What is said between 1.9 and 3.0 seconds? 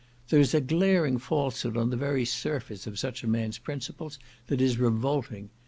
the very surface of